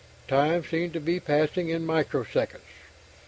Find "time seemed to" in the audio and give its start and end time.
0.27-0.99